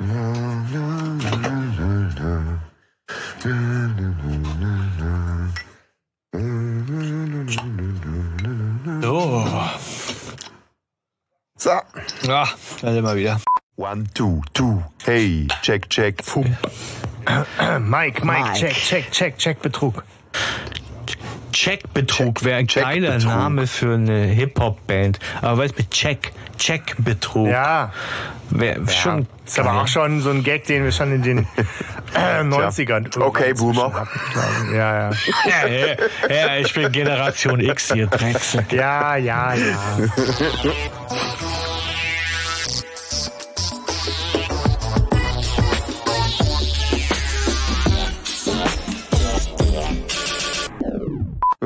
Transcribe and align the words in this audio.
So. 0.00 0.06
So. 11.58 11.70
Ja, 12.22 12.48
da 12.80 12.92
sind 12.92 13.04
wir 13.04 13.16
wieder. 13.16 13.40
One, 13.76 14.06
two, 14.14 14.40
two. 14.54 14.82
Hey, 15.04 15.46
check, 15.60 15.90
check. 15.90 16.22
Mike, 17.78 17.78
Mike, 17.78 18.24
Mike. 18.24 18.54
check, 18.54 18.72
check, 18.72 19.10
check, 19.10 19.36
check, 19.36 19.60
Betrug. 19.60 20.02
Checkbetrug 21.64 22.42
wäre 22.44 22.58
ein 22.58 22.66
Check- 22.68 22.82
geiler 22.84 23.10
Checkbetrug. 23.18 23.32
Name 23.38 23.66
für 23.66 23.94
eine 23.94 24.22
Hip-Hop-Band. 24.24 25.18
Aber 25.42 25.58
weißt 25.58 25.74
du, 25.74 25.82
mit 25.82 25.90
Check, 25.90 26.32
Checkbetrug. 26.58 27.48
Ja, 27.48 27.92
Wär 28.48 28.76
schon 28.88 29.26
ist 29.46 29.58
aber 29.60 29.70
geil. 29.70 29.78
auch 29.80 29.86
schon 29.86 30.20
so 30.22 30.30
ein 30.30 30.42
Gag, 30.42 30.64
den 30.66 30.84
wir 30.84 30.90
schon 30.92 31.12
in 31.12 31.22
den 31.22 31.38
äh, 32.14 32.40
90ern. 32.42 33.16
Okay, 33.20 33.48
irgendwann 33.48 33.74
Boomer. 33.74 33.92
hatten. 34.00 34.74
Ja, 34.74 35.10
ja. 35.10 35.10
Ja, 35.46 35.66
ja, 35.68 36.34
ja, 36.34 36.56
ich 36.56 36.72
bin 36.74 36.90
Generation 36.90 37.60
X 37.60 37.92
hier, 37.92 38.06
Drecksack. 38.06 38.72
Ja, 38.72 39.16
ja, 39.16 39.54
ja. 39.54 39.98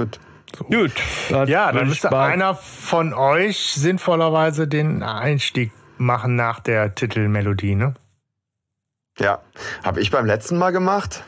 Gut. 0.04 0.70
Gut. 0.70 0.92
dann 1.30 1.48
Ja, 1.48 1.72
dann 1.72 1.88
müsste 1.88 2.10
mal- 2.10 2.30
einer 2.30 2.54
von 2.54 3.12
euch 3.12 3.72
sinnvollerweise 3.74 4.68
den 4.68 5.02
Einstieg 5.02 5.72
machen 5.98 6.36
nach 6.36 6.60
der 6.60 6.94
Titelmelodie, 6.94 7.74
ne? 7.74 7.94
Ja. 9.18 9.40
Habe 9.82 10.00
ich 10.00 10.10
beim 10.10 10.27
letzten 10.27 10.58
Mal 10.58 10.70
gemacht? 10.70 11.22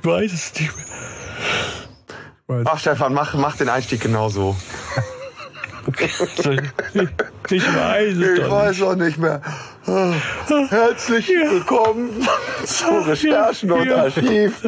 Ich 0.00 0.06
weiß 0.08 0.32
es 0.32 0.54
nicht 0.60 0.72
mehr. 0.76 2.62
Ach, 2.66 2.78
Stefan, 2.78 3.14
mach, 3.14 3.34
mach 3.34 3.56
den 3.56 3.68
Einstieg 3.68 4.00
genauso. 4.00 4.56
Ich, 5.86 6.18
weiß 6.18 8.16
es 8.16 8.38
Ich 8.38 8.50
weiß 8.50 8.82
auch 8.82 8.94
nicht 8.94 9.18
mehr. 9.18 9.40
Herzlich 10.68 11.28
willkommen 11.28 12.26
zu 12.64 12.86
Recherchen 13.06 13.70
und 13.70 13.86
Ja. 13.86 14.04
Archiv. 14.04 14.62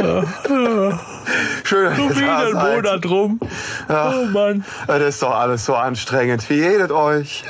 Schön, 1.65 1.85
dass 1.87 1.97
So 1.97 2.17
wieder 2.17 2.27
da 2.27 2.39
ein 2.47 2.53
seid. 2.53 2.77
Monat 2.77 3.07
rum. 3.07 3.41
Oh 3.89 4.27
Mann. 4.33 4.65
Das 4.87 5.03
ist 5.03 5.23
doch 5.23 5.35
alles 5.35 5.65
so 5.65 5.75
anstrengend. 5.75 6.49
Wie 6.51 6.57
jedet 6.59 6.93
euch? 6.93 7.45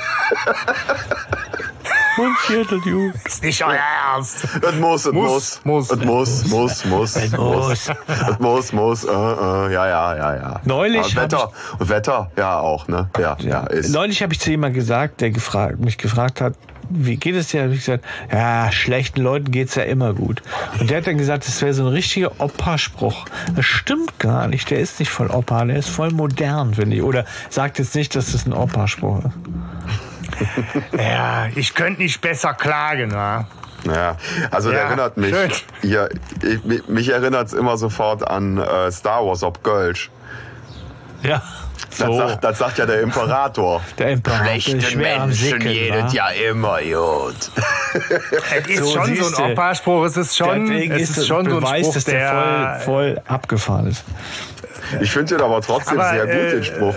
Und 2.17 2.37
viertel 2.39 2.79
Jugend. 2.85 3.15
Ist 3.25 3.43
nicht 3.43 3.63
euer 3.63 3.77
Ernst. 4.13 4.47
Es 4.61 4.75
muss, 4.75 5.05
es 5.05 5.13
muss. 5.13 5.61
Muss. 5.63 5.91
Es 5.91 6.03
muss, 6.03 6.45
muss, 6.45 6.85
muss. 6.85 7.15
Es 7.15 7.31
muss. 7.31 7.89
Es 8.29 8.39
muss, 8.39 8.73
muss. 8.73 9.03
Äh, 9.03 9.09
äh, 9.09 9.73
ja, 9.73 9.87
ja, 9.87 10.15
ja, 10.15 10.35
ja. 10.35 10.61
Neulich 10.65 11.05
Und 11.05 11.15
Wetter. 11.15 11.51
Und 11.77 11.89
Wetter, 11.89 12.31
ja 12.37 12.59
auch, 12.59 12.87
ne? 12.87 13.09
Ja, 13.19 13.37
ja, 13.39 13.65
ist. 13.67 13.91
Neulich 13.91 14.21
habe 14.23 14.33
ich 14.33 14.39
zu 14.39 14.49
jemandem 14.49 14.79
gesagt, 14.79 15.21
der 15.21 15.31
gefragt, 15.31 15.79
mich 15.79 15.97
gefragt 15.97 16.41
hat, 16.41 16.53
wie 16.89 17.17
geht 17.17 17.35
es 17.35 17.47
dir? 17.47 17.63
Hab 17.63 17.71
ich 17.71 17.79
gesagt, 17.79 18.05
ja, 18.31 18.71
schlechten 18.71 19.21
Leuten 19.21 19.51
geht's 19.51 19.75
ja 19.75 19.83
immer 19.83 20.13
gut. 20.13 20.41
Und 20.79 20.89
der 20.89 20.97
hat 20.97 21.07
dann 21.07 21.17
gesagt, 21.17 21.47
das 21.47 21.61
wäre 21.61 21.73
so 21.73 21.83
ein 21.83 21.89
richtiger 21.89 22.39
Opa-Spruch. 22.39 23.25
Das 23.55 23.65
stimmt 23.65 24.19
gar 24.19 24.47
nicht. 24.47 24.69
Der 24.69 24.79
ist 24.79 24.99
nicht 24.99 25.11
voll 25.11 25.29
Opa, 25.29 25.65
der 25.65 25.77
ist 25.77 25.89
voll 25.89 26.11
modern, 26.11 26.75
finde 26.75 26.95
ich. 26.95 27.03
Oder 27.03 27.25
sagt 27.49 27.79
jetzt 27.79 27.95
nicht, 27.95 28.15
dass 28.15 28.31
das 28.31 28.45
ein 28.45 28.53
Opa-Spruch 28.53 29.19
ist. 29.25 29.33
Ja, 30.97 31.47
ich 31.55 31.73
könnte 31.73 32.01
nicht 32.01 32.21
besser 32.21 32.53
klagen, 32.53 33.11
wa? 33.13 33.47
Ja, 33.85 34.17
also 34.51 34.69
der 34.71 34.79
Ja, 34.79 34.85
erinnert 34.87 35.17
mich. 35.17 35.33
schön. 35.33 35.51
Hier, 35.81 36.09
ich, 36.43 36.87
mich- 36.87 37.09
erinnert 37.09 37.47
es 37.47 37.53
immer 37.53 37.77
sofort 37.77 38.27
an 38.27 38.57
äh, 38.57 38.91
Star 38.91 39.25
Wars 39.25 39.43
ob 39.43 39.63
Gölsch. 39.63 40.09
Ja. 41.23 41.41
Das, 41.89 41.97
So, 41.99 42.17
sagt, 42.17 42.43
das 42.43 42.57
sagt 42.57 42.77
ja 42.79 42.85
der 42.85 43.01
Imperator. 43.01 43.81
der 43.97 44.09
Imperator 44.11 44.55
ist 44.55 44.91
schwer 44.91 45.21
am 45.21 45.31
Sickeln, 45.31 46.03
wa? 46.05 46.07
ja 46.11 46.27
immer 46.29 46.79
gut. 46.81 47.35
Es 48.55 48.67
ist 48.67 48.77
So, 48.83 48.93
schon 48.93 49.15
so 49.15 49.43
ein 49.43 49.51
Opa-Spruch, 49.53 50.05
es 50.05 50.17
ist 50.17 50.35
schon, 50.37 50.71
es 50.71 51.17
ist 51.17 51.27
schon 51.27 51.45
so 51.49 51.55
ein 51.57 51.61
Beweis, 51.61 51.81
Spruch, 51.81 51.93
dass 51.93 52.03
der, 52.05 52.31
der, 52.33 52.79
voll, 52.81 53.13
voll 53.13 53.21
abgefahren 53.27 53.87
ist. 53.87 54.03
Ich 55.01 55.11
finde 55.11 55.35
den 55.35 55.43
aber 55.43 55.61
trotzdem 55.61 55.99
Aber, 55.99 56.09
sehr 56.11 56.25
gut, 56.25 56.35
äh, 56.35 56.51
den 56.51 56.63
Spruch. 56.63 56.95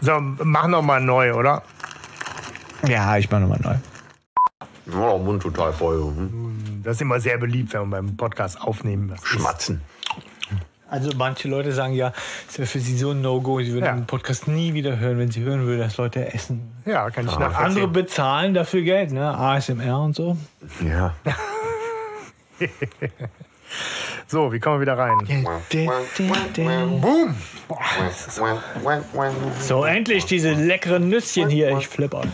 So, 0.00 0.18
mach 0.20 0.66
noch 0.68 0.82
mal 0.82 1.00
neu, 1.00 1.34
oder? 1.34 1.62
Ja, 2.86 3.16
ich 3.16 3.30
mach 3.30 3.40
nochmal 3.40 3.60
neu. 3.62 3.74
Oh, 4.96 5.18
Mund 5.18 5.42
total 5.42 5.72
voll. 5.72 5.98
Hm? 6.00 6.80
Das 6.82 6.96
ist 6.96 7.02
immer 7.02 7.20
sehr 7.20 7.36
beliebt, 7.38 7.72
wenn 7.74 7.80
man 7.88 7.90
beim 7.90 8.16
Podcast 8.16 8.60
aufnehmen 8.60 9.10
isst. 9.10 9.26
Schmatzen. 9.26 9.80
Also 10.90 11.10
manche 11.18 11.48
Leute 11.48 11.72
sagen 11.72 11.92
ja, 11.92 12.14
es 12.48 12.58
wäre 12.58 12.66
für 12.66 12.80
sie 12.80 12.96
so 12.96 13.10
ein 13.10 13.20
No-Go, 13.20 13.60
sie 13.60 13.72
würden 13.74 13.84
Ja. 13.84 13.92
den 13.92 14.06
Podcast 14.06 14.48
nie 14.48 14.72
wieder 14.72 14.98
hören, 14.98 15.18
wenn 15.18 15.30
sie 15.30 15.42
hören 15.42 15.66
würden, 15.66 15.80
dass 15.80 15.98
Leute 15.98 16.32
essen. 16.32 16.72
Ja, 16.86 17.10
kann 17.10 17.26
ich 17.26 17.32
Andere 17.32 17.50
nachvollziehen. 17.50 17.92
bezahlen 17.92 18.54
dafür 18.54 18.80
Geld, 18.80 19.12
ne? 19.12 19.36
ASMR 19.36 20.00
und 20.00 20.16
so. 20.16 20.38
Ja. 20.82 21.14
So, 24.30 24.52
wie 24.52 24.60
kommen 24.60 24.76
wir 24.76 24.80
wieder 24.82 24.98
rein? 24.98 25.16
Boom! 27.00 27.34
Boah, 27.66 27.78
ist 28.10 28.40
So, 29.66 29.84
endlich 29.84 30.26
diese 30.26 30.52
leckeren 30.52 31.08
Nüsschen 31.08 31.48
hier. 31.48 31.76
Ich 31.78 31.88
flipp 31.88 32.14
an. 32.14 32.30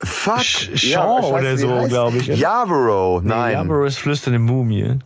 Fuck. 0.00 0.40
Shaw 0.42 1.32
weiß, 1.32 1.40
oder 1.42 1.58
so, 1.58 1.68
heißt- 1.70 1.88
glaub 1.88 2.14
ich. 2.14 2.26
Yarborough, 2.28 3.20
nein. 3.24 3.52
Ja, 3.54 3.60
aber 3.60 3.84
es 3.84 3.96
flüsternde 3.98 4.38
Mumie. 4.38 4.98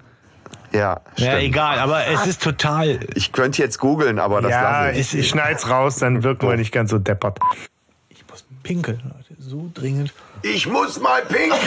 Ja, 0.70 0.78
Ja, 0.80 1.00
stimmt. 1.16 1.42
egal, 1.44 1.78
aber 1.78 2.06
es 2.08 2.26
ist 2.26 2.42
total. 2.42 3.00
Ich 3.14 3.32
könnte 3.32 3.62
jetzt 3.62 3.78
googeln, 3.78 4.18
aber 4.18 4.42
das 4.42 4.50
ja, 4.50 4.86
lasse 4.86 4.98
ich. 4.98 5.14
ich, 5.14 5.20
ich 5.20 5.28
schneid's 5.30 5.70
raus, 5.70 5.96
dann 5.96 6.22
wirken 6.24 6.46
wir 6.46 6.56
nicht 6.58 6.72
ganz 6.72 6.90
so 6.90 6.98
deppert. 6.98 7.38
Ich 8.68 8.74
muss 8.74 8.82
pinkeln, 8.84 9.00
Leute. 9.04 9.40
So 9.40 9.70
dringend. 9.72 10.12
Ich 10.42 10.66
muss 10.66 11.00
mal 11.00 11.22
pinkeln! 11.22 11.58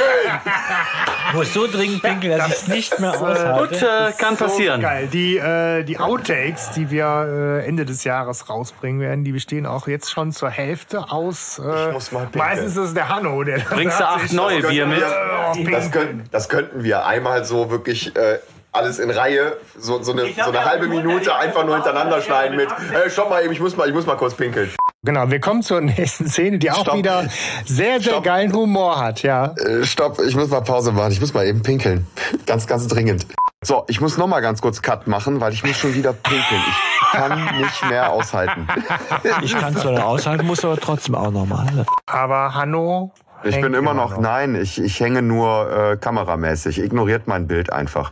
Ich 1.30 1.34
muss 1.34 1.54
so 1.54 1.66
dringend 1.66 2.04
pinkeln, 2.04 2.38
dass 2.38 2.50
ich 2.50 2.54
es 2.54 2.68
nicht 2.68 3.00
mehr 3.00 3.20
aushalte. 3.20 4.14
kann 4.20 4.38
passieren. 4.38 4.82
Geil. 4.82 5.08
Die, 5.12 5.38
äh, 5.38 5.84
die 5.84 5.98
Outtakes, 5.98 6.72
die 6.72 6.92
wir 6.92 7.62
äh, 7.64 7.68
Ende 7.68 7.86
des 7.86 8.04
Jahres 8.04 8.50
rausbringen 8.50 9.02
werden, 9.02 9.24
die 9.24 9.32
bestehen 9.32 9.66
auch 9.66 9.88
jetzt 9.88 10.12
schon 10.12 10.32
zur 10.32 10.50
Hälfte 10.52 11.12
aus. 11.12 11.60
Äh, 11.60 11.88
Ich 11.88 11.94
muss 11.94 12.12
mal 12.12 12.26
pinkeln. 12.28 12.46
meistens 12.46 12.72
ist 12.78 12.90
es 12.90 12.94
der 12.94 13.10
Hanno, 13.10 13.44
der 13.44 13.60
Bringst 13.60 14.00
du 14.00 14.08
acht 14.08 14.32
neue 14.34 14.62
Bier 14.62 14.86
mit? 14.86 15.02
Das 15.72 15.92
könnten, 15.92 16.24
das 16.32 16.50
könnten 16.50 16.84
wir 16.84 17.06
einmal 17.06 17.46
so 17.46 17.72
wirklich 17.72 18.16
äh, 18.16 18.38
alles 18.74 19.00
in 19.00 19.10
Reihe, 19.10 19.58
so, 19.78 20.02
so, 20.02 20.14
eine, 20.14 20.32
so 20.34 20.44
eine 20.50 20.64
halbe 20.66 20.88
Minute 20.88 21.36
einfach 21.36 21.66
nur 21.66 21.76
hintereinander 21.76 22.22
schneiden 22.22 22.56
mit, 22.56 22.70
äh, 22.70 23.10
stopp 23.10 23.30
mal 23.30 23.44
eben, 23.44 23.52
ich 23.52 23.60
muss 23.60 23.76
mal, 23.76 23.88
ich 23.88 23.94
muss 23.94 24.06
mal 24.06 24.16
kurz 24.16 24.34
pinkeln. 24.34 24.70
Genau, 25.04 25.32
wir 25.32 25.40
kommen 25.40 25.64
zur 25.64 25.82
nächsten 25.82 26.28
Szene, 26.28 26.60
die 26.60 26.70
auch 26.70 26.82
Stopp. 26.84 26.96
wieder 26.98 27.24
sehr, 27.66 28.00
sehr 28.00 28.02
Stopp. 28.02 28.24
geilen 28.24 28.54
Humor 28.54 29.00
hat, 29.00 29.24
ja. 29.24 29.54
Äh, 29.56 29.84
stopp, 29.84 30.20
ich 30.20 30.36
muss 30.36 30.50
mal 30.50 30.62
Pause 30.62 30.92
machen, 30.92 31.12
ich 31.12 31.20
muss 31.20 31.34
mal 31.34 31.46
eben 31.46 31.64
pinkeln. 31.64 32.06
Ganz, 32.46 32.68
ganz 32.68 32.88
dringend. 32.88 33.26
So, 33.64 33.84
ich 33.88 34.00
muss 34.00 34.18
noch 34.18 34.28
mal 34.28 34.42
ganz 34.42 34.62
kurz 34.62 34.82
Cut 34.84 35.08
machen, 35.08 35.42
weil 35.42 35.54
ich 35.54 35.64
muss 35.64 35.76
schon 35.78 35.96
wieder 35.96 36.14
pinkeln. 36.14 36.62
Ich 37.02 37.12
kann 37.12 37.58
nicht 37.58 37.90
mehr 37.90 38.12
aushalten. 38.12 38.68
Ich 39.44 39.58
kann 39.58 39.74
es 39.76 39.82
zwar 39.82 40.06
aushalten, 40.06 40.46
muss 40.46 40.64
aber 40.64 40.78
trotzdem 40.78 41.16
auch 41.16 41.32
nochmal. 41.32 41.66
Ne? 41.74 41.86
Aber 42.06 42.54
Hanno. 42.54 43.12
Ich 43.44 43.56
hängt 43.56 43.64
bin 43.64 43.74
immer 43.74 43.94
noch, 43.96 44.12
noch. 44.12 44.20
nein, 44.20 44.54
ich, 44.56 44.80
ich 44.80 45.00
hänge 45.00 45.22
nur 45.24 45.94
äh, 45.94 45.98
kameramäßig. 45.98 46.80
Ignoriert 46.80 47.26
mein 47.28 47.48
Bild 47.48 47.72
einfach. 47.74 48.12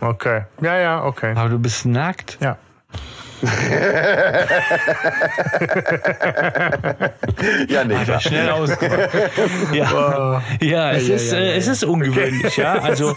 Okay. 0.00 0.42
Ja, 0.60 0.76
ja, 0.78 1.04
okay. 1.04 1.34
Aber 1.36 1.48
du 1.48 1.58
bist 1.58 1.86
nackt. 1.86 2.38
Ja. 2.40 2.56
Ja, 7.68 7.84
nee. 7.84 7.96
Hat 7.96 8.08
er 8.08 8.20
schnell 8.20 8.50
ausgemacht. 8.50 9.08
Ja, 9.72 10.42
ja, 10.60 10.90
es, 10.92 11.08
Ja, 11.08 11.14
ist, 11.14 11.32
ja, 11.32 11.38
ja, 11.38 11.44
äh, 11.44 11.56
es 11.56 11.66
ist 11.66 11.84
ungewöhnlich, 11.84 12.56
ja. 12.56 12.74
Also 12.74 13.16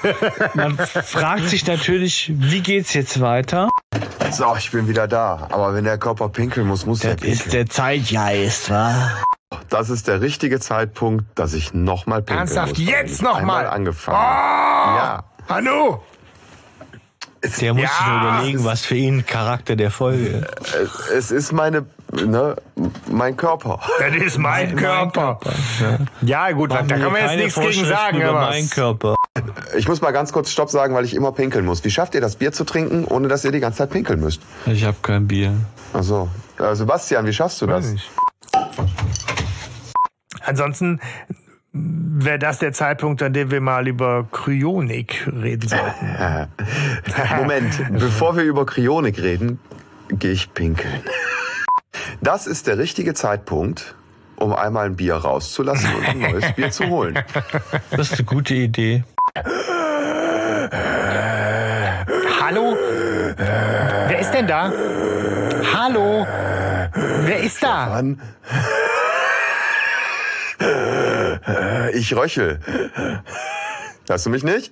man 0.54 0.78
fragt 0.78 1.48
sich 1.50 1.66
natürlich, 1.68 2.31
wie 2.36 2.62
geht's 2.62 2.94
jetzt 2.94 3.20
weiter? 3.22 3.70
So, 4.31 4.56
ich 4.58 4.72
bin 4.72 4.88
wieder 4.88 5.08
da. 5.08 5.48
Aber 5.52 5.74
wenn 5.74 5.84
der 5.84 5.98
Körper 5.98 6.30
pinkeln 6.30 6.68
muss, 6.68 6.86
muss 6.86 7.04
er 7.04 7.16
Das 7.16 7.24
ist 7.28 7.44
pinkeln. 7.44 7.52
der 7.52 7.70
Zeitgeist, 7.70 8.70
wa? 8.70 9.12
Das 9.70 9.90
ist 9.90 10.08
der 10.08 10.22
richtige 10.22 10.60
Zeitpunkt, 10.60 11.25
dass 11.36 11.54
ich 11.54 11.74
nochmal 11.74 12.22
pinkeln 12.22 12.40
Ernsthaft, 12.40 12.78
muss. 12.78 12.88
jetzt 12.88 13.20
Einmal 13.20 13.42
nochmal? 13.42 13.68
angefangen. 13.68 14.18
Oh, 14.18 14.98
Ja. 14.98 15.24
Hanno! 15.50 16.04
Der 17.60 17.74
muss 17.74 17.81
sich 17.84 17.92
Ja, 18.00 18.22
nur 18.24 18.31
überlegen, 18.38 18.63
was 18.63 18.86
für 18.86 18.95
ihn 18.95 19.25
Charakter 19.25 19.75
der 19.75 19.92
Folge 19.92 20.28
ist. 20.28 20.75
Es, 20.75 21.10
es 21.12 21.31
ist 21.31 21.51
meine, 21.51 21.86
ne, 22.12 22.56
mein 23.12 23.36
Körper. 23.36 23.80
Das 24.00 24.16
ist 24.16 24.38
mein 24.38 24.75
Körper. 24.78 25.40
Ja, 26.22 26.51
gut, 26.51 26.72
da 26.72 26.75
Machen 26.75 26.88
kann 26.88 27.00
wir 27.01 27.10
man 27.10 27.22
jetzt 27.40 27.57
nichts 27.57 27.60
gegen 27.75 27.86
sagen. 27.86 28.24
aber 28.24 28.42
meinen 28.42 28.66
es- 28.66 28.72
Körper. 28.72 29.16
Ich 29.78 29.88
muss 29.88 30.01
mal 30.01 30.12
ganz 30.12 30.31
kurz 30.31 30.51
Stopp 30.51 30.69
sagen, 30.69 30.94
weil 30.95 31.04
ich 31.06 31.13
immer 31.16 31.31
pinkeln 31.34 31.66
muss. 31.66 31.84
Wie 31.84 31.92
schafft 31.92 32.16
ihr 32.16 32.22
das, 32.22 32.36
Bier 32.38 32.51
zu 32.54 32.63
trinken, 32.63 33.06
ohne 33.06 33.28
dass 33.28 33.44
ihr 33.44 33.51
die 33.51 33.60
ganze 33.60 33.80
Zeit 33.80 33.89
pinkeln 33.89 34.19
müsst? 34.22 34.42
Ich 34.66 34.86
habe 34.86 34.98
kein 35.01 35.28
Bier. 35.28 35.54
Also, 35.92 36.30
äh, 36.60 36.75
Sebastian, 36.75 37.25
wie 37.25 37.34
schaffst 37.34 37.62
du 37.62 37.66
das? 37.68 37.84
Weiß 37.86 37.92
nicht. 37.94 38.10
Ansonsten 40.46 41.00
wäre 41.74 42.38
das 42.38 42.60
der 42.60 42.72
Zeitpunkt, 42.72 43.22
an 43.24 43.34
dem 43.34 43.50
wir 43.52 43.60
mal 43.60 43.88
über 43.88 44.28
Kryonik 44.31 45.28
reden 45.28 45.68
sollten. 45.68 46.16
Moment, 47.38 47.81
bevor 47.92 48.38
wir 48.38 48.44
über 48.44 48.66
Kryonik 48.66 49.20
reden, 49.20 49.60
gehe 50.10 50.31
ich 50.31 50.54
pinkeln. 50.54 51.02
Das 52.22 52.48
ist 52.48 52.68
der 52.68 52.78
richtige 52.78 53.16
Zeitpunkt, 53.16 53.96
um 54.36 54.54
einmal 54.54 54.86
ein 54.86 54.96
Bier 54.96 55.16
rauszulassen 55.16 55.90
und 55.96 56.08
ein 56.08 56.20
neues 56.20 56.52
Bier 56.54 56.70
zu 56.72 56.88
holen. 56.88 57.20
Das 57.92 58.12
ist 58.12 58.20
eine 58.20 58.25
gute 58.25 58.54
Idee. 58.54 59.04
Hallo? 62.40 62.78
Wer 63.36 64.20
ist 64.20 64.31
denn 64.31 64.48
da? 64.48 64.72
Hallo? 65.74 66.28
Wer 67.25 67.40
ist 67.40 67.64
da? 67.64 67.88
Mann. 67.88 68.22
Ich 71.94 72.16
röchel. 72.16 72.60
Hörst 74.07 74.25
du 74.25 74.30
mich 74.30 74.44
nicht? 74.44 74.72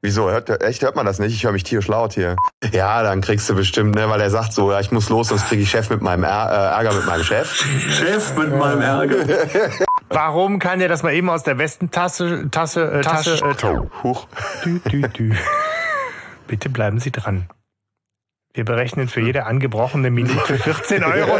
Wieso? 0.00 0.30
Hört, 0.30 0.62
echt 0.62 0.82
hört 0.82 0.94
man 0.94 1.06
das 1.06 1.18
nicht? 1.18 1.34
Ich 1.34 1.44
höre 1.44 1.52
mich 1.52 1.64
tierisch 1.64 1.88
laut 1.88 2.12
hier. 2.12 2.36
Ja, 2.72 3.02
dann 3.02 3.20
kriegst 3.20 3.50
du 3.50 3.56
bestimmt, 3.56 3.96
ne, 3.96 4.08
weil 4.08 4.20
er 4.20 4.30
sagt 4.30 4.52
so, 4.52 4.70
ja, 4.70 4.78
ich 4.78 4.92
muss 4.92 5.08
los, 5.08 5.28
sonst 5.28 5.48
kriege 5.48 5.62
ich 5.62 5.70
Chef 5.70 5.90
mit 5.90 6.00
meinem 6.02 6.22
Är 6.22 6.50
äh, 6.50 6.76
Ärger 6.76 6.94
mit 6.94 7.06
meinem 7.06 7.24
Chef. 7.24 7.52
Chef 7.52 8.36
mit 8.36 8.56
meinem 8.56 8.80
Ärger. 8.80 9.16
Warum 10.08 10.60
kann 10.60 10.78
der 10.78 10.88
das 10.88 11.02
mal 11.02 11.12
eben 11.12 11.28
aus 11.28 11.42
der 11.42 11.58
Westentasse 11.58 12.48
Tasse, 12.50 12.92
äh, 12.92 13.00
Tasche, 13.00 13.34
äh, 13.34 14.02
Huch. 14.04 14.28
dü, 14.64 14.78
dü, 14.80 15.02
dü. 15.08 15.34
Bitte 16.46 16.68
bleiben 16.70 17.00
Sie 17.00 17.10
dran. 17.10 17.48
Wir 18.58 18.64
berechnen 18.64 19.06
für 19.06 19.20
jede 19.20 19.46
angebrochene 19.46 20.10
Minute 20.10 20.56
14,99 20.56 21.04
Euro. 21.14 21.38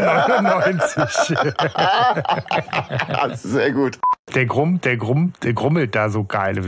Das 3.09 3.43
ist 3.43 3.51
sehr 3.51 3.73
gut. 3.73 3.99
Der 4.33 4.45
grummt, 4.45 4.85
der 4.85 4.95
grummt, 4.95 5.43
der 5.43 5.51
grummelt 5.51 5.95
da 5.95 6.07
so 6.09 6.23
geil. 6.23 6.61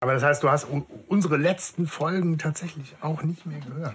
Aber 0.00 0.12
das 0.12 0.22
heißt, 0.22 0.42
du 0.42 0.50
hast 0.50 0.66
unsere 1.08 1.38
letzten 1.38 1.86
Folgen 1.86 2.36
tatsächlich 2.36 2.94
auch 3.00 3.22
nicht 3.22 3.46
mehr 3.46 3.60
gehört. 3.60 3.94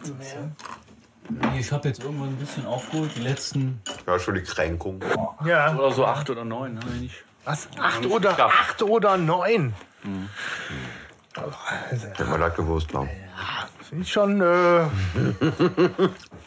Nee, 1.30 1.60
ich 1.60 1.72
habe 1.72 1.88
jetzt 1.88 2.04
irgendwann 2.04 2.30
ein 2.30 2.38
bisschen 2.38 2.66
aufgeholt. 2.66 3.12
Die 3.16 3.22
letzten 3.22 3.80
Ja, 4.08 4.18
schon 4.18 4.34
die 4.34 4.42
Kränkung. 4.42 5.04
Ja. 5.46 5.76
oder 5.76 5.92
so 5.92 6.04
acht 6.08 6.32
oder 6.32 6.44
neun 6.44 6.80
haben 6.80 6.94
wir 6.94 7.02
nicht. 7.02 7.24
Was? 7.44 7.68
Acht 7.80 8.08
oder, 8.08 8.44
acht 8.44 8.82
oder 8.82 9.18
neun? 9.18 9.76
Hätte 11.92 12.26
man 12.26 12.40
das 12.40 12.56
gewusst, 12.56 12.88
glaub. 12.88 13.08
Finde 13.08 13.26
ich 14.02 14.12
schon 14.12 14.42
äh, 14.42 14.46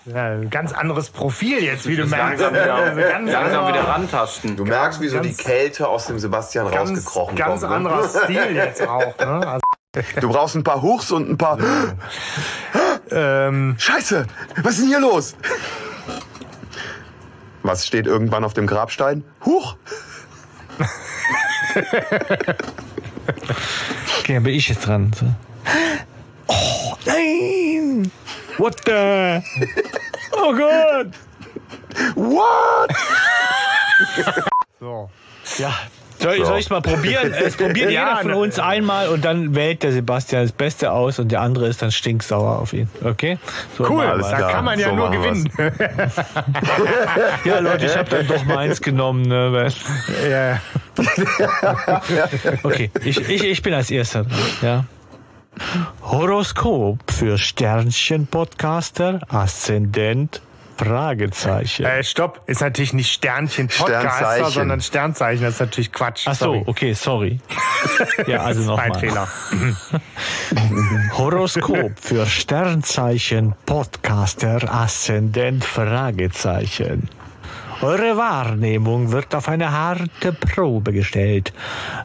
ja, 0.06 0.24
ein 0.32 0.50
ganz 0.50 0.72
anderes 0.72 1.10
Profil 1.10 1.62
jetzt, 1.62 1.86
wie 1.86 1.96
du 1.96 2.06
merkst. 2.06 2.40
Langsam 2.40 2.52
wieder, 2.54 2.74
Also 2.84 3.00
ganz 3.00 3.30
langsam 3.30 3.64
anderer- 3.64 3.68
wieder 3.68 3.88
rantasten. 3.88 4.56
Du 4.56 4.64
merkst, 4.64 5.00
wie 5.00 5.08
so 5.08 5.20
die 5.20 5.34
Kälte 5.34 5.88
aus 5.88 6.06
dem 6.06 6.18
Sebastian 6.18 6.70
Ganz, 6.70 6.90
rausgekrochen 6.90 7.36
ganz 7.36 7.60
kommt. 7.62 7.70
Ne? 7.70 7.76
anderer 7.90 8.08
Stil 8.08 8.46
jetzt 8.56 8.82
auch. 8.86 9.16
Ne? 9.18 9.46
Also, 9.46 9.60
Du 10.20 10.28
brauchst 10.28 10.54
ein 10.54 10.64
paar 10.64 10.82
Huchs 10.82 11.10
und 11.10 11.30
ein 11.30 11.38
paar. 11.38 11.58
ähm, 13.10 13.74
Scheiße! 13.78 14.26
Was 14.62 14.72
ist 14.74 14.80
denn 14.82 14.88
hier 14.88 15.00
los? 15.00 15.34
Was 17.62 17.86
steht 17.86 18.06
irgendwann 18.06 18.44
auf 18.44 18.54
dem 18.54 18.66
Grabstein? 18.66 19.24
Huch! 19.44 19.76
Okay, 24.20 24.34
dann 24.34 24.42
bin 24.42 24.54
ich 24.54 24.68
jetzt 24.68 24.86
dran. 24.86 25.10
So. 25.18 25.26
Oh, 26.48 26.94
nein! 27.06 28.10
What 28.58 28.80
the? 28.84 29.42
Oh 30.32 30.52
Gott! 30.54 31.14
What? 32.14 32.90
so. 34.80 35.10
Ja. 35.58 35.72
Soll, 36.20 36.34
ich- 36.34 36.44
soll 36.44 36.58
ich 36.58 36.68
mal 36.68 36.82
probieren? 36.82 37.32
Es 37.32 37.56
probiert 37.56 37.90
Ja, 37.92 38.08
jeder 38.08 38.22
von 38.22 38.34
uns 38.34 38.58
einmal 38.58 39.08
und 39.08 39.24
dann 39.24 39.54
wählt 39.54 39.84
der 39.84 39.92
Sebastian 39.92 40.42
das 40.42 40.50
Beste 40.50 40.90
aus 40.90 41.20
und 41.20 41.30
der 41.30 41.40
andere 41.42 41.68
ist 41.68 41.80
dann 41.80 41.92
stinksauer 41.92 42.58
auf 42.58 42.72
ihn. 42.72 42.88
Okay? 43.04 43.38
So 43.76 43.84
Cool, 43.88 44.04
da 44.04 44.36
klar, 44.36 44.50
kann 44.50 44.64
man 44.64 44.80
ja 44.80 44.88
so 44.88 44.96
nur 44.96 45.10
gewinnen. 45.12 45.48
Ja, 47.44 47.60
Leute, 47.60 47.86
ich 47.86 47.96
habe 47.96 48.10
dann 48.10 48.26
doch 48.26 48.44
meins 48.44 48.80
genommen. 48.82 49.22
Ne? 49.22 49.68
ja. 50.28 50.60
Okay, 52.64 52.90
ich, 53.04 53.28
ich, 53.28 53.44
ich 53.44 53.62
bin 53.62 53.74
als 53.74 53.90
Erster 53.90 54.24
dran. 54.24 54.38
Ja. 54.60 54.84
Horoskop 56.02 56.98
für 57.10 57.38
Sternchen-Podcaster, 57.38 59.20
Aszendent, 59.28 60.40
Fragezeichen. 60.78 61.84
Äh, 61.84 62.04
stopp, 62.04 62.40
ist 62.46 62.60
natürlich 62.60 62.92
nicht 62.92 63.10
Sternchen 63.12 63.66
Podcaster, 63.66 64.10
Sternzeichen. 64.10 64.50
sondern 64.52 64.80
Sternzeichen. 64.80 65.42
Das 65.44 65.54
ist 65.54 65.60
natürlich 65.60 65.92
Quatsch. 65.92 66.22
Ach 66.26 66.34
so, 66.36 66.62
okay, 66.66 66.92
sorry. 66.92 67.40
Ja, 68.26 68.42
also 68.42 68.60
Ein 68.76 68.90
nochmal. 68.90 69.00
Fehler. 69.00 69.28
Horoskop 71.18 71.92
für 72.00 72.26
Sternzeichen, 72.26 73.54
Podcaster, 73.66 74.72
Aszendent, 74.72 75.64
Fragezeichen. 75.64 77.08
Eure 77.80 78.16
Wahrnehmung 78.16 79.12
wird 79.12 79.36
auf 79.36 79.48
eine 79.48 79.70
harte 79.70 80.32
Probe 80.32 80.92
gestellt. 80.92 81.52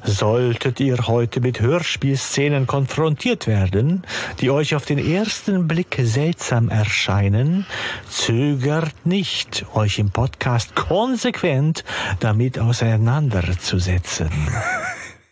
Solltet 0.04 0.80
ihr 0.80 1.08
heute 1.08 1.42
mit 1.42 1.62
Hörspielszenen 1.62 2.68
konfrontiert 2.68 3.48
werden, 3.48 4.04
die 4.40 4.52
euch 4.52 4.76
auf 4.76 4.86
den 4.86 5.00
ersten 5.00 5.68
Blick 5.68 5.98
seltsam 6.04 6.70
erscheinen, 6.70 7.66
zögert 8.08 8.94
nicht, 9.04 9.66
euch 9.74 9.98
im 9.98 10.12
Podcast 10.12 10.76
konsequent 10.76 11.84
damit 12.20 12.60
auseinanderzusetzen. 12.60 14.30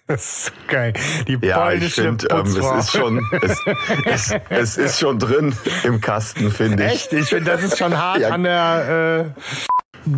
Das 0.08 0.50
ist 0.50 0.68
geil. 0.68 0.92
Die 1.26 1.38
Ja, 1.42 1.72
ich 1.72 1.94
finde, 1.94 2.28
ähm, 2.32 2.42
es 2.46 2.58
ist 2.58 2.92
schon, 2.92 3.26
es, 3.42 3.58
es, 4.06 4.36
es 4.50 4.78
ist 4.78 5.00
schon 5.00 5.20
drin 5.20 5.56
im 5.84 6.02
Kasten, 6.02 6.52
finde 6.52 6.84
ich. 6.86 6.92
Echt? 6.92 7.14
Ich 7.14 7.30
finde, 7.30 7.52
das 7.52 7.64
ist 7.64 7.78
schon 7.78 7.98
hart 7.98 8.20
Ja. 8.20 8.32
an 8.32 8.44
der. 8.44 9.34
Äh, 9.38 9.42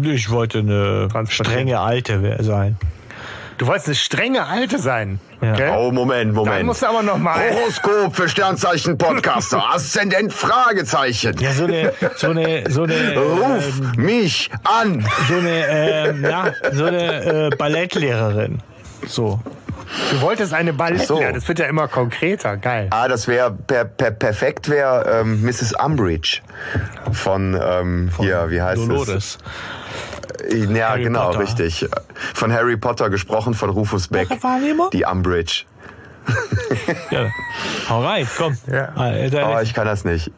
Ich 0.03 0.30
wollte 0.30 0.59
eine 0.59 1.09
strenge 1.30 1.80
Alte 1.80 2.38
sein. 2.41 2.77
du 3.57 3.68
wolltest 3.68 3.88
eine 3.88 3.95
strenge 3.95 4.45
Alte 4.45 4.80
sein. 4.80 5.19
Ja. 5.41 5.53
Okay? 5.53 5.74
Oh, 5.77 5.91
Moment, 5.91 6.30
Dann 6.30 6.35
Moment. 6.35 6.65
musst 6.65 6.81
du 6.81 6.88
aber 6.88 7.03
noch 7.03 7.18
mal. 7.18 7.38
Horoskop 7.51 8.15
für 8.15 8.30
Sternzeichen 8.30 8.97
Podcaster, 8.97 9.62
Aszendent 9.74 10.31
Fragezeichen. 10.31 11.38
Ja, 11.39 11.51
so 11.51 11.65
eine, 11.65 11.91
so 12.15 12.27
eine, 12.30 12.63
so 12.71 12.83
eine, 12.83 13.18
Ruf 13.18 13.81
ähm, 13.95 14.03
mich 14.06 14.50
an. 14.63 15.06
so 15.27 15.35
eine, 15.35 15.68
ähm, 15.68 16.21
na, 16.21 16.53
so 16.71 16.86
eine 16.86 17.47
äh, 17.47 17.56
Ballettlehrerin. 17.57 18.59
So. 19.06 19.41
Du 20.12 20.21
wolltest 20.21 20.53
eine 20.53 20.73
Ballettlehrer. 20.73 21.27
so. 21.27 21.33
Das 21.33 21.47
wird 21.47 21.59
ja 21.59 21.65
immer 21.65 21.88
konkreter. 21.88 22.57
Geil. 22.57 22.88
Ah, 22.91 23.07
das 23.07 23.27
wäre 23.27 23.51
per, 23.51 23.85
per, 23.85 24.12
perfekt 24.12 24.69
wäre 24.69 25.21
ähm, 25.21 25.41
Mrs. 25.43 25.73
Umbridge 25.83 26.39
von, 27.12 27.59
ähm, 27.62 28.09
hier, 28.17 28.50
wie 28.50 28.62
heißt 28.62 28.81
Dolores. 28.81 29.38
es? 30.50 30.69
Ja, 30.69 30.89
Harry 30.89 31.03
genau, 31.03 31.27
Potter. 31.27 31.39
richtig. 31.39 31.88
Von 32.33 32.51
Harry 32.51 32.75
Potter 32.77 33.09
gesprochen 33.09 33.53
von 33.53 33.69
Rufus 33.69 34.07
Beck. 34.07 34.29
Wahrnehmung? 34.43 34.89
Die 34.91 35.05
Umbridge. 35.05 35.63
Ja. 37.12 37.29
Hau 37.89 38.03
rein, 38.03 38.27
komm. 38.38 38.57
Ja. 38.67 38.93
Äh, 39.12 39.29
Oh, 39.43 39.59
ich 39.62 39.73
kann 39.73 39.85
das 39.85 40.05
nicht. 40.05 40.31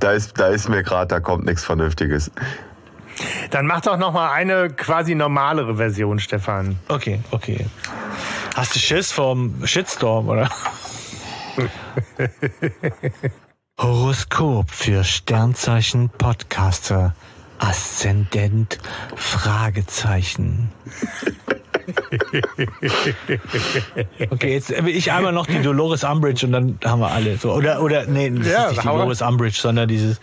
Da 0.00 0.12
ist, 0.12 0.38
da 0.38 0.48
ist 0.48 0.68
mir 0.68 0.82
gerade, 0.82 1.08
da 1.08 1.20
kommt 1.20 1.44
nichts 1.46 1.64
Vernünftiges. 1.64 2.30
Dann 3.50 3.66
mach 3.66 3.80
doch 3.80 3.96
noch 3.96 4.12
mal 4.12 4.30
eine 4.32 4.68
quasi 4.70 5.14
normalere 5.14 5.76
Version, 5.76 6.18
Stefan. 6.18 6.78
Okay, 6.88 7.20
okay. 7.30 7.66
Hast 8.54 8.74
du 8.74 8.78
Schiss 8.78 9.10
vom 9.12 9.66
Shitstorm, 9.66 10.28
oder? 10.28 10.48
Horoskop 13.80 14.70
für 14.70 15.02
Sternzeichen 15.04 16.08
Podcaster. 16.10 17.14
Aszendent 17.58 18.78
Fragezeichen. 19.16 20.70
Okay, 24.30 24.54
jetzt 24.54 24.70
will 24.70 24.96
ich 24.96 25.12
einmal 25.12 25.32
noch 25.32 25.46
die 25.46 25.60
Dolores 25.60 26.02
Umbridge 26.02 26.46
und 26.46 26.52
dann 26.52 26.78
haben 26.82 27.00
wir 27.00 27.10
alle. 27.10 27.36
So, 27.36 27.52
oder, 27.52 27.82
oder, 27.82 28.06
nee, 28.06 28.30
das 28.30 28.46
Ja, 28.46 28.62
ist 28.64 28.70
nicht 28.70 28.84
die 28.84 28.86
Dolores 28.88 29.20
Umbridge, 29.20 29.58
sondern 29.60 29.86
dieses. 29.86 30.18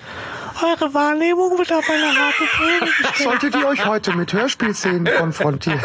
Eure 0.59 0.91
Wahrnehmung 0.95 1.59
wird 1.59 1.71
auf 1.71 1.88
eine 1.88 2.07
harte 2.17 2.43
Probe 2.57 2.91
gestellt. 2.97 3.15
Solltet 3.29 3.55
ihr 3.61 3.67
euch 3.67 3.85
heute 3.85 4.15
mit 4.15 4.33
Hörspielszenen 4.33 5.05
konfrontieren? 5.05 5.79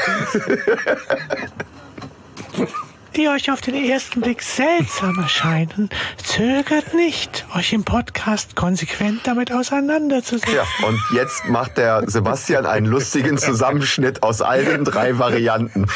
Die 3.17 3.29
euch 3.29 3.51
auf 3.51 3.61
den 3.61 3.75
ersten 3.75 4.21
Blick 4.21 4.43
seltsam 4.43 5.19
erscheinen, 5.19 5.89
zögert 6.23 6.95
nicht, 6.95 7.47
euch 7.55 7.73
im 7.73 7.85
Podcast 7.85 8.57
konsequent 8.57 9.21
damit 9.25 9.53
auseinanderzusetzen. 9.53 10.55
Ja, 10.55 10.65
und 10.87 11.01
jetzt 11.15 11.47
macht 11.47 11.79
der 11.79 12.03
Sebastian 12.07 12.67
einen 12.67 12.87
lustigen 12.87 13.39
Zusammenschnitt 13.39 14.23
aus 14.23 14.43
all 14.43 14.65
den 14.65 14.85
drei 14.85 15.19
Varianten. 15.19 15.87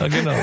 Ja, 0.00 0.06
genau. 0.06 0.30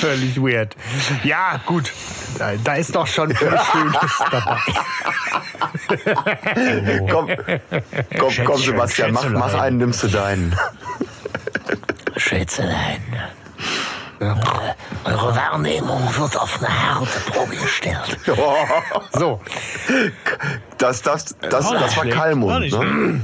Völlig 0.00 0.40
weird. 0.40 0.76
Ja, 1.24 1.60
gut. 1.66 1.92
Da, 2.38 2.52
da 2.62 2.74
ist 2.76 2.94
doch 2.94 3.06
schon 3.06 3.34
viel 3.34 3.58
Schönes 3.70 4.22
dabei. 4.30 4.58
Komm, 7.10 7.28
komm, 8.18 8.32
komm 8.46 8.56
Sebastian, 8.56 9.12
mach, 9.12 9.28
mach 9.28 9.54
einen, 9.54 9.76
nimmst 9.76 10.02
du 10.04 10.08
deinen. 10.08 10.56
Schätzelein, 12.16 13.02
eure 15.04 15.36
Wahrnehmung 15.36 16.00
wird 16.16 16.36
auf 16.36 16.58
eine 16.58 16.68
harte 16.68 17.18
Probe 17.30 17.56
gestellt. 17.56 18.18
So, 19.12 19.40
Das, 20.78 21.02
das, 21.02 21.36
das, 21.40 21.50
das, 21.50 21.64
War 21.70 21.80
nicht 21.80 21.96
war 21.96 22.06
Kalmund, 22.06 22.72
ne? 22.72 23.20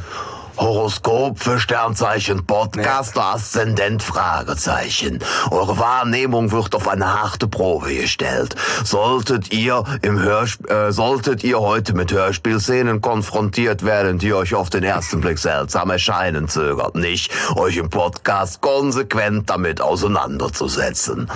Horoskop 0.61 1.39
für 1.43 1.59
Sternzeichen 1.59 2.45
Podcast 2.45 3.17
Aszendent 3.17 4.03
Fragezeichen. 4.03 5.21
Eure 5.51 5.79
Wahrnehmung 5.79 6.53
wird 6.53 6.75
auf 6.75 6.87
eine 6.87 7.23
harte 7.23 7.49
Probe 7.49 7.95
gestellt. 7.95 8.57
Solltet 8.85 9.55
ihr 9.55 9.85
im 10.03 10.21
Hörsp 10.21 10.71
äh, 10.71 10.93
solltet 10.93 11.45
ihr 11.45 11.61
heute 11.61 11.95
mit 11.95 12.13
Hörspielszenen 12.13 13.01
konfrontiert 13.01 13.87
werden, 13.87 14.19
die 14.19 14.35
euch 14.35 14.55
auf 14.55 14.69
den 14.69 14.85
ersten 14.85 15.23
Blick 15.23 15.39
seltsam 15.39 15.89
erscheinen, 15.89 16.47
zögert 16.47 16.95
nicht, 16.95 17.33
euch 17.57 17.79
im 17.79 17.89
Podcast 17.89 18.61
konsequent 18.61 19.49
damit 19.49 19.81
auseinanderzusetzen. 19.81 21.31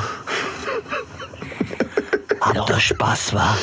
Hat 2.43 2.57
doch 2.59 2.79
Spaß, 2.79 3.33
war? 3.33 3.57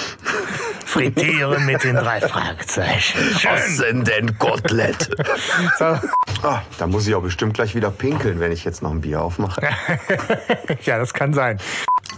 Frittieren 0.92 1.66
mit 1.66 1.84
den 1.84 1.96
drei 1.96 2.20
Fragezeichen. 2.22 3.20
Aszendent 3.48 4.38
Kotelett. 4.40 5.10
So, 5.80 5.86
Ah, 6.44 6.62
da 6.80 6.88
muss 6.88 7.08
ich 7.08 7.16
auch 7.16 7.22
bestimmt 7.22 7.54
gleich 7.54 7.76
wieder 7.76 7.92
pinkeln, 7.92 8.40
wenn 8.40 8.52
ich 8.52 8.66
jetzt 8.66 8.82
noch 8.82 8.92
ein 8.92 9.02
Bier 9.02 9.22
aufmache. 9.22 9.62
ja, 10.84 10.98
das 10.98 11.14
kann 11.14 11.34
sein. 11.34 11.60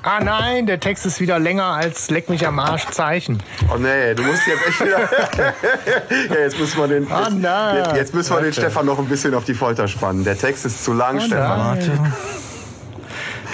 Ah 0.01 0.19
nein, 0.23 0.65
der 0.65 0.79
Text 0.79 1.05
ist 1.05 1.19
wieder 1.19 1.39
länger 1.39 1.65
als 1.65 2.09
Leck 2.09 2.29
mich 2.29 2.45
am 2.47 2.59
Arsch 2.59 2.85
Zeichen. 2.87 3.41
Oh 3.73 3.77
nee, 3.77 4.13
du 4.15 4.23
musst 4.23 4.41
jetzt 4.47 4.67
echt 4.67 4.81
wieder. 4.81 4.99
ja, 6.35 6.39
jetzt 6.41 6.59
müssen 6.59 6.77
wir 6.79 6.87
den. 6.87 7.07
Oh 7.07 7.29
nein. 7.31 7.75
Jetzt, 7.77 7.95
jetzt 7.95 8.13
müssen 8.13 8.35
wir 8.35 8.41
den. 8.41 8.53
Stefan 8.53 8.85
noch 8.85 8.97
ein 8.99 9.05
bisschen 9.07 9.33
auf 9.35 9.45
die 9.45 9.53
Folter 9.53 9.87
spannen. 9.87 10.23
Der 10.23 10.37
Text 10.37 10.65
ist 10.65 10.83
zu 10.83 10.93
lang, 10.93 11.17
Oh 11.17 11.21
Stefan. 11.21 11.59
Warte. 11.59 11.91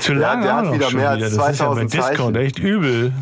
Zu 0.01 0.13
Der- 0.13 0.21
lange 0.21 0.43
der 0.45 0.55
hat 0.55 0.71
wieder 0.73 0.91
mehr 0.91 1.15
wieder. 1.17 1.25
als 1.25 1.35
Das 1.35 1.49
ist 1.51 1.59
ja 1.59 1.65
bei 1.69 1.85
2000 1.87 1.93
Discord 1.93 2.17
Zeichen. 2.17 2.35
echt 2.35 2.59
übel. 2.59 3.13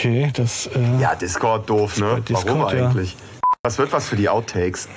Okay, 0.00 0.30
das. 0.32 0.66
Äh, 0.68 0.80
Ja, 0.98 1.14
Discord 1.14 1.68
doof, 1.68 1.98
ne? 1.98 2.22
Discord, 2.26 2.46
Warum 2.46 2.74
ja. 2.74 2.86
eigentlich? 2.86 3.16
Was 3.62 3.76
wird 3.76 3.92
was 3.92 4.08
für 4.08 4.16
die 4.16 4.30
Outtakes? 4.30 4.88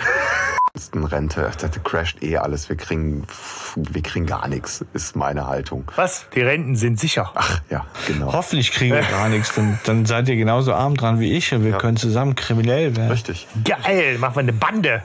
Das 0.74 0.84
ist 0.86 0.96
ein 0.96 1.04
Rente. 1.04 1.52
Das 1.60 1.72
crasht 1.84 2.24
eh 2.24 2.38
alles. 2.38 2.70
Wir 2.70 2.78
kriegen, 2.78 3.28
wir 3.76 4.02
kriegen 4.02 4.26
gar 4.26 4.48
nichts, 4.48 4.86
ist 4.94 5.18
meine 5.18 5.46
Haltung. 5.46 5.84
Was? 5.98 6.28
Die 6.34 6.40
Renten 6.40 6.78
sind 6.78 7.02
sicher. 7.02 7.32
Ach, 7.36 7.60
ja, 7.70 7.86
genau. 8.08 8.32
Hoffentlich 8.32 8.72
kriegen 8.72 8.96
wir 8.96 9.02
gar 9.02 9.28
nichts. 9.28 9.54
Dann, 9.56 9.78
dann 9.84 10.06
seid 10.06 10.30
ihr 10.30 10.38
genauso 10.38 10.74
arm 10.74 10.96
dran 10.96 11.20
wie 11.20 11.34
ich 11.34 11.54
und 11.54 11.66
wir 11.66 11.78
können 11.78 11.98
zusammen 11.98 12.36
kriminell 12.36 12.96
werden. 12.96 13.12
Richtig. 13.12 13.46
Geil, 13.66 14.18
machen 14.20 14.36
wir 14.36 14.40
eine 14.40 14.54
Bande. 14.54 15.04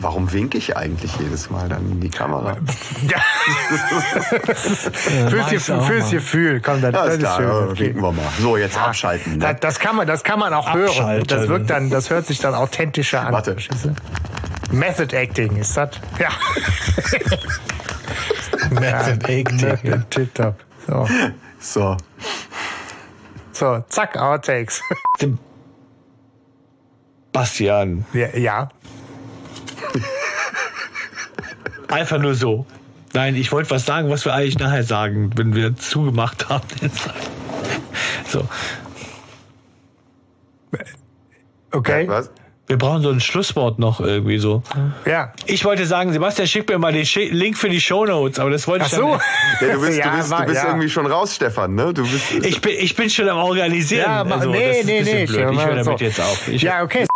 Warum 0.00 0.32
winke 0.32 0.58
ich 0.58 0.76
eigentlich 0.76 1.16
jedes 1.18 1.50
Mal 1.50 1.68
dann 1.68 1.90
in 1.90 2.00
die 2.00 2.08
Kamera? 2.08 2.56
Ja. 3.08 3.18
fürs, 5.28 5.70
auch 5.70 5.86
fürs. 5.86 6.10
Gefühl. 6.10 6.60
Komm, 6.60 6.80
das, 6.80 6.92
das 6.92 7.00
Alles 7.02 7.14
ist 7.14 7.20
klar, 7.20 7.36
schön. 7.36 7.46
ja, 7.48 7.52
Okay. 7.66 7.80
winken 7.86 8.02
wir 8.02 8.12
mal. 8.12 8.28
So, 8.38 8.56
jetzt 8.56 8.78
abschalten. 8.78 9.40
Das, 9.40 9.52
Ne? 9.54 9.58
das 9.60 9.78
kann 9.80 9.96
man, 9.96 10.06
das 10.06 10.22
kann 10.22 10.38
man 10.38 10.54
auch 10.54 10.72
hören. 10.72 10.88
Abschalten. 10.88 11.26
Das 11.26 11.48
wirkt 11.48 11.70
dann, 11.70 11.90
das 11.90 12.10
hört 12.10 12.26
sich 12.26 12.38
dann 12.38 12.54
authentischer 12.54 13.22
an. 13.26 13.32
Warte. 13.32 13.56
Method 14.70 15.16
Acting 15.16 15.56
ist 15.56 15.76
das? 15.76 15.90
Ja. 16.20 16.28
Method 18.70 19.26
Acting. 19.32 19.56
Method 19.82 20.04
Tipptopp. 20.10 20.54
So. 20.86 21.08
So. 21.58 21.96
so, 23.52 23.84
zack, 23.88 24.16
Outtakes. 24.16 24.80
Bastian. 27.32 28.04
Ja, 28.12 28.28
ja. 28.36 28.68
Einfach 31.88 32.18
nur 32.18 32.34
so. 32.34 32.66
Nein, 33.14 33.34
ich 33.36 33.50
wollte 33.52 33.70
was 33.70 33.86
sagen, 33.86 34.10
was 34.10 34.24
wir 34.24 34.34
eigentlich 34.34 34.58
nachher 34.58 34.82
sagen, 34.84 35.30
wenn 35.36 35.54
wir 35.54 35.76
zugemacht 35.76 36.48
haben. 36.48 36.66
So, 38.30 38.46
Okay. 41.72 42.06
Was? 42.08 42.30
wir 42.68 42.76
brauchen 42.76 43.02
so 43.02 43.08
ein 43.08 43.20
Schlusswort 43.20 43.78
noch 43.78 44.00
irgendwie 44.00 44.38
so. 44.38 44.62
Ja. 45.06 45.32
Ich 45.46 45.64
wollte 45.64 45.86
sagen, 45.86 46.12
Sebastian, 46.12 46.46
schick 46.46 46.68
mir 46.68 46.78
mal 46.78 46.92
den 46.92 47.06
Link 47.30 47.56
für 47.56 47.70
die 47.70 47.80
Shownotes, 47.80 48.38
aber 48.38 48.50
das 48.50 48.68
wollte 48.68 48.84
Ach 48.84 48.92
ich 48.92 48.94
so. 48.94 49.18
dann. 49.60 49.68
Ja, 49.68 49.74
du 49.74 49.80
bist, 49.80 49.98
Ja, 49.98 50.10
du 50.10 50.16
bist, 50.18 50.32
du 50.32 50.44
bist 50.44 50.62
ja. 50.62 50.68
irgendwie 50.68 50.90
schon 50.90 51.06
raus, 51.06 51.34
Stefan, 51.34 51.74
ne? 51.74 51.94
Du 51.94 52.02
bist. 52.02 52.30
Ich 52.44 52.60
bin, 52.60 52.72
ich 52.78 52.94
bin 52.94 53.08
schon 53.08 53.28
am 53.28 53.38
Organisieren. 53.38 54.04
Ja, 54.04 54.22
also, 54.22 54.50
nee, 54.50 54.68
das 54.68 54.76
ist 54.80 54.86
nee, 54.86 55.02
nee, 55.02 55.24
Blöd. 55.24 55.50
Ich 55.50 55.64
höre 55.64 55.76
damit 55.76 55.98
so. 55.98 56.04
jetzt 56.04 56.20
auf. 56.20 56.48
Ich, 56.48 56.60
Ja, 56.62 56.82
okay, 56.82 57.06